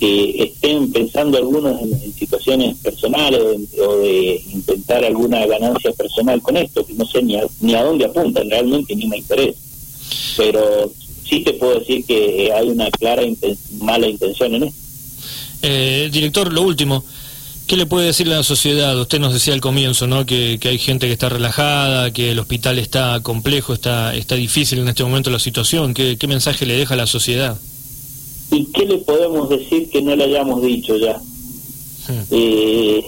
estén 0.00 0.92
pensando 0.92 1.38
algunos 1.38 1.80
en, 1.80 2.12
situaciones 2.14 2.76
personales 2.78 3.40
o 3.78 3.96
de, 3.96 4.42
intentar 4.52 5.04
alguna 5.04 5.46
ganancia 5.46 5.92
personal 5.92 6.40
con 6.42 6.56
esto, 6.56 6.84
que 6.84 6.94
no 6.94 7.04
sé 7.06 7.22
ni 7.22 7.36
a, 7.36 7.44
ni 7.60 7.74
a 7.74 7.82
dónde 7.82 8.04
apuntan 8.04 8.48
realmente, 8.50 8.94
ni 8.94 9.06
me 9.06 9.18
interesa. 9.18 9.58
Pero 10.36 10.92
sí 11.28 11.40
te 11.40 11.54
puedo 11.54 11.78
decir 11.78 12.04
que 12.04 12.52
hay 12.52 12.68
una 12.68 12.90
clara 12.90 13.22
mala 13.80 14.08
intención 14.08 14.54
en 14.54 14.64
esto. 14.64 14.80
Eh, 15.62 16.10
director, 16.12 16.52
lo 16.52 16.62
último, 16.62 17.04
¿qué 17.66 17.76
le 17.76 17.86
puede 17.86 18.06
decir 18.06 18.26
la 18.26 18.42
sociedad? 18.42 18.98
Usted 18.98 19.18
nos 19.18 19.32
decía 19.32 19.54
al 19.54 19.60
comienzo, 19.60 20.06
¿no? 20.06 20.26
Que, 20.26 20.58
que, 20.60 20.68
hay 20.68 20.78
gente 20.78 21.06
que 21.06 21.12
está 21.12 21.28
relajada, 21.28 22.12
que 22.12 22.30
el 22.30 22.38
hospital 22.38 22.78
está 22.78 23.20
complejo, 23.20 23.72
está, 23.72 24.14
está 24.14 24.34
difícil 24.34 24.78
en 24.80 24.88
este 24.88 25.04
momento 25.04 25.30
la 25.30 25.38
situación. 25.38 25.94
¿Qué, 25.94 26.16
qué 26.18 26.26
mensaje 26.26 26.66
le 26.66 26.76
deja 26.76 26.94
a 26.94 26.98
la 26.98 27.06
sociedad? 27.06 27.58
¿Y 28.50 28.66
qué 28.66 28.86
le 28.86 28.98
podemos 28.98 29.48
decir 29.48 29.90
que 29.90 30.02
no 30.02 30.14
le 30.14 30.24
hayamos 30.24 30.62
dicho 30.62 30.96
ya? 30.96 31.20
Eh, 32.30 33.04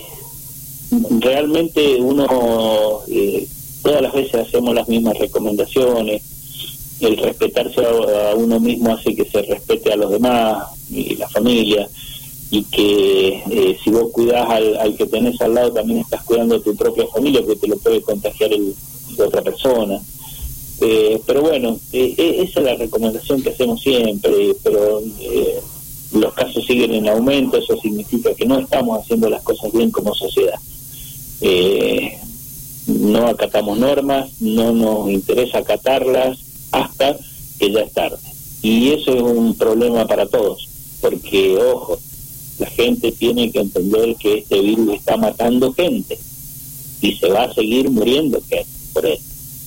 realmente 1.20 1.96
uno, 2.00 3.00
eh, 3.08 3.46
todas 3.82 4.02
las 4.02 4.14
veces 4.14 4.46
hacemos 4.46 4.74
las 4.74 4.88
mismas 4.88 5.18
recomendaciones, 5.18 6.22
el 7.00 7.16
respetarse 7.18 7.82
a, 7.84 8.34
uno 8.34 8.58
mismo 8.58 8.94
hace 8.94 9.14
que 9.14 9.26
se 9.26 9.42
respete 9.42 9.92
a 9.92 9.96
los 9.96 10.10
demás 10.10 10.68
y 10.90 11.14
la 11.16 11.28
familia, 11.28 11.88
y 12.50 12.62
que 12.64 13.42
eh, 13.50 13.78
si 13.82 13.90
vos 13.90 14.12
cuidás 14.12 14.48
al, 14.48 14.96
que 14.96 15.06
tenés 15.06 15.40
al 15.40 15.54
lado 15.54 15.72
también 15.72 16.00
estás 16.00 16.22
cuidando 16.22 16.56
a 16.56 16.62
tu 16.62 16.76
propia 16.76 17.06
familia 17.08 17.40
porque 17.40 17.60
te 17.60 17.68
lo 17.68 17.76
puede 17.76 18.00
contagiar 18.02 18.52
el, 18.52 18.74
otra 19.22 19.42
persona. 19.42 20.00
Eh, 20.80 21.20
pero 21.26 21.42
bueno, 21.42 21.78
eh, 21.92 22.14
eh, 22.16 22.42
esa 22.42 22.60
es 22.60 22.66
la 22.66 22.74
recomendación 22.74 23.42
que 23.42 23.50
hacemos 23.50 23.80
siempre, 23.80 24.54
pero 24.62 25.02
los 26.12 26.34
casos 26.34 26.64
siguen 26.66 26.94
en 26.94 27.08
aumento, 27.08 27.56
eso 27.56 27.76
significa 27.80 28.34
que 28.34 28.46
no 28.46 28.58
estamos 28.58 29.00
haciendo 29.00 29.28
las 29.28 29.42
cosas 29.42 29.72
bien 29.72 29.90
como 29.90 30.14
sociedad. 30.14 30.58
no 32.86 33.26
acatamos 33.26 33.78
normas, 33.78 34.30
no 34.40 34.72
nos 34.72 35.10
interesa 35.10 35.58
acatarlas 35.58 36.38
hasta 36.72 37.16
que 37.58 37.72
ya 37.72 37.80
es 37.80 37.92
tarde. 37.92 38.18
Y 38.62 38.90
eso 38.90 39.12
es 39.12 39.22
un 39.22 39.54
problema 39.54 40.06
para 40.06 40.26
todos, 40.26 40.68
porque, 41.00 41.56
ojo, 41.56 41.98
la 41.98 42.05
gente 42.76 43.10
tiene 43.12 43.50
que 43.50 43.60
entender 43.60 44.14
que 44.16 44.38
este 44.38 44.60
virus 44.60 44.94
está 44.94 45.16
matando 45.16 45.72
gente 45.72 46.18
y 47.00 47.12
se 47.14 47.28
va 47.28 47.44
a 47.44 47.54
seguir 47.54 47.90
muriendo 47.90 48.40
gente 48.48 48.68
por 48.92 49.06
él. 49.06 49.18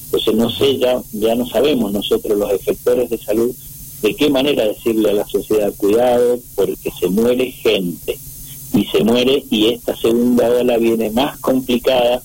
Entonces 0.06 0.36
no 0.36 0.50
sé, 0.50 0.78
ya, 0.78 1.02
ya 1.12 1.36
no 1.36 1.48
sabemos 1.48 1.92
nosotros 1.92 2.38
los 2.38 2.52
efectores 2.52 3.10
de 3.10 3.18
salud 3.18 3.54
de 4.02 4.16
qué 4.16 4.30
manera 4.30 4.66
decirle 4.66 5.10
a 5.10 5.14
la 5.14 5.28
sociedad 5.28 5.74
cuidado 5.76 6.40
porque 6.56 6.92
se 6.98 7.10
muere 7.10 7.52
gente 7.52 8.18
y 8.74 8.86
se 8.86 9.04
muere 9.04 9.44
y 9.50 9.68
esta 9.74 9.96
segunda 9.98 10.50
ola 10.50 10.78
viene 10.78 11.10
más 11.10 11.38
complicada 11.40 12.22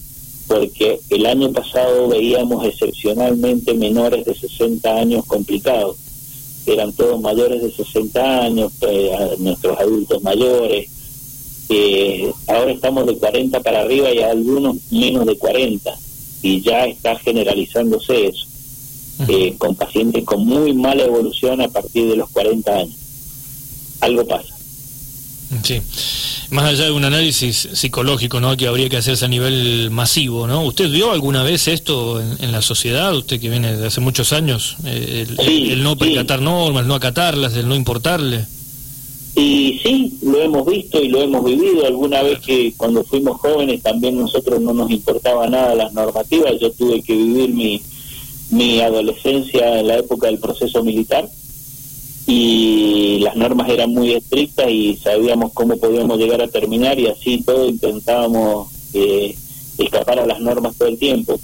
porque 0.47 1.01
el 1.11 1.27
año 1.27 1.53
pasado 1.53 2.09
veíamos 2.09 2.65
excepcionalmente 2.67 3.75
menores 3.75 4.25
de 4.25 4.35
60 4.35 4.95
años 4.95 5.25
complicados. 5.25 5.97
Eran 6.67 6.93
todos 6.93 7.21
mayores 7.21 7.63
de 7.63 7.71
60 7.71 8.43
años, 8.43 8.73
eh, 8.83 9.37
nuestros 9.39 9.79
adultos 9.79 10.23
mayores. 10.23 10.89
Eh, 11.69 12.33
ahora 12.47 12.73
estamos 12.73 13.07
de 13.07 13.17
40 13.17 13.61
para 13.61 13.81
arriba 13.81 14.13
y 14.13 14.21
algunos 14.21 14.77
menos 14.91 15.27
de 15.27 15.37
40 15.37 15.95
y 16.43 16.61
ya 16.61 16.85
está 16.85 17.17
generalizándose 17.17 18.27
eso, 18.27 18.47
eh, 19.29 19.55
con 19.57 19.75
pacientes 19.75 20.25
con 20.25 20.45
muy 20.47 20.75
mala 20.75 21.05
evolución 21.05 21.61
a 21.63 21.69
partir 21.69 22.09
de 22.09 22.17
los 22.17 22.29
40 22.31 22.77
años. 22.77 22.97
Algo 24.01 24.27
pasa. 24.27 24.54
Sí, 25.63 25.81
más 26.51 26.65
allá 26.65 26.87
de 26.87 26.93
un 26.93 27.05
análisis 27.05 27.69
psicológico, 27.73 28.41
¿no? 28.41 28.57
Que 28.57 28.67
habría 28.67 28.89
que 28.89 28.97
hacerse 28.97 29.25
a 29.25 29.29
nivel 29.29 29.91
masivo, 29.91 30.47
¿no? 30.47 30.63
¿Usted 30.65 30.91
vio 30.91 31.13
alguna 31.13 31.43
vez 31.43 31.69
esto 31.69 32.21
en, 32.21 32.53
la 32.53 32.63
sociedad? 32.63 33.15
Usted 33.15 33.41
que 33.41 33.49
viene 33.49 33.77
de 33.77 33.87
hace 33.87 34.01
muchos 34.01 34.33
años, 34.33 34.77
eh, 34.85 35.27
el, 35.39 35.83
no 35.83 35.97
percatar 35.97 36.41
normas, 36.41 36.87
no 36.87 36.95
acatarlas, 36.95 37.55
el 37.55 37.69
no 37.69 37.75
importarle. 37.75 38.47
Y 39.37 39.81
sí, 39.83 40.19
lo 40.23 40.41
hemos 40.41 40.67
visto 40.67 41.03
y 41.03 41.09
lo 41.09 41.21
hemos 41.21 41.45
vivido. 41.45 41.87
Alguna 41.87 42.23
vez 42.23 42.39
que 42.41 42.73
cuando 42.77 43.03
fuimos 43.03 43.41
jóvenes 43.41 43.83
también 43.83 44.17
nosotros 44.17 44.61
no 44.61 44.73
nos 44.73 44.91
importaba 44.91 45.49
nada 45.49 45.75
las 45.75 45.93
normativas. 45.93 46.53
Yo 46.61 46.71
tuve 46.73 47.03
que 47.03 47.15
vivir 47.17 47.51
mi, 47.51 47.83
mi 48.51 48.81
adolescencia 48.81 49.81
en 49.81 49.89
la 49.89 49.99
época 49.99 50.29
del 50.29 50.39
proceso 50.39 50.85
militar 50.85 51.29
y 52.27 53.19
las 53.21 53.37
normas 53.37 53.69
eran 53.69 53.91
muy 53.91 54.13
estrictas 54.13 54.71
y 54.71 54.97
sabíamos 54.97 55.53
cómo 55.53 55.77
podíamos 55.77 56.19
llegar 56.19 56.41
a 56.41 56.49
terminar 56.49 56.99
y 56.99 57.09
así 57.09 57.43
todo 57.43 57.67
intentábamos 57.67 58.69
eh, 58.95 59.37
escapar 59.79 60.21
a 60.21 60.27
las 60.27 60.41
normas 60.41 60.77
todo 60.77 60.89
el 60.89 60.99
tiempo. 60.99 61.39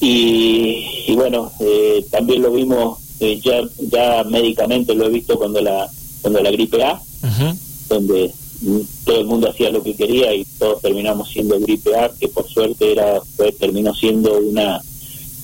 Y, 0.00 1.12
bueno, 1.14 1.50
eh, 1.58 2.04
también 2.10 2.42
lo 2.42 2.52
vimos 2.52 2.98
eh, 3.18 3.40
ya, 3.42 3.62
ya 3.78 4.24
médicamente, 4.24 4.94
lo 4.94 5.06
he 5.06 5.10
visto 5.10 5.36
cuando 5.38 5.60
la 5.60 5.90
cuando 6.20 6.40
la 6.40 6.50
gripe 6.50 6.82
A, 6.82 7.00
donde 7.88 8.32
todo 9.04 9.20
el 9.20 9.26
mundo 9.26 9.48
hacía 9.50 9.70
lo 9.70 9.82
que 9.82 9.94
quería 9.94 10.34
y 10.34 10.44
todos 10.58 10.82
terminamos 10.82 11.30
siendo 11.30 11.58
gripe 11.60 11.96
A, 11.96 12.10
que 12.18 12.28
por 12.28 12.48
suerte 12.48 12.92
era 12.92 13.20
fue, 13.36 13.52
terminó 13.52 13.94
siendo 13.94 14.38
una, 14.38 14.82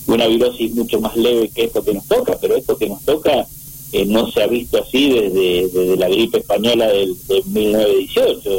una 0.07 0.27
virosis 0.27 0.75
mucho 0.75 1.01
más 1.01 1.17
leve 1.17 1.49
que 1.49 1.65
esto 1.65 1.83
que 1.83 1.95
nos 1.95 2.07
toca, 2.07 2.37
pero 2.41 2.57
esto 2.57 2.77
que 2.77 2.89
nos 2.89 3.03
toca 3.03 3.47
eh, 3.93 4.05
no 4.07 4.31
se 4.31 4.43
ha 4.43 4.47
visto 4.47 4.83
así 4.83 5.11
desde, 5.11 5.69
desde 5.69 5.97
la 5.97 6.09
gripe 6.09 6.39
española 6.39 6.87
del, 6.89 7.17
de 7.27 7.43
1918, 7.45 8.51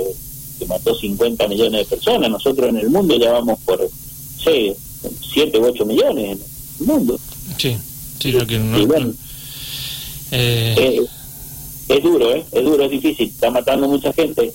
que 0.59 0.65
mató 0.65 0.95
50 0.95 1.47
millones 1.47 1.81
de 1.81 1.95
personas. 1.95 2.29
Nosotros 2.29 2.69
en 2.69 2.77
el 2.77 2.89
mundo 2.89 3.17
ya 3.17 3.33
vamos 3.33 3.59
por, 3.65 3.89
sé, 4.43 4.75
7 5.33 5.59
u 5.59 5.65
8 5.65 5.85
millones 5.85 6.25
en 6.25 6.31
el 6.79 6.85
mundo. 6.85 7.19
Sí, 7.57 7.77
sí, 8.19 8.31
lo 8.31 8.45
que 8.47 8.59
no... 8.59 8.85
bueno, 8.87 9.13
eh, 10.31 10.75
eh, 10.77 11.05
es 11.87 12.03
duro, 12.03 12.33
¿eh? 12.33 12.43
Es 12.51 12.63
duro, 12.63 12.83
es 12.83 12.91
difícil. 12.91 13.27
Está 13.27 13.51
matando 13.51 13.87
mucha 13.87 14.11
gente. 14.13 14.53